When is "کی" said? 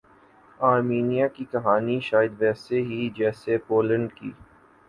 1.27-1.45, 4.13-4.31